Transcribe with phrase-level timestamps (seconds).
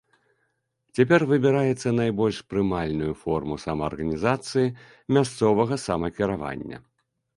[0.99, 4.73] Цяпер выбіраецца найбольш прымальную форму самаарганізацыі,
[5.19, 6.77] мясцовага самакіравання.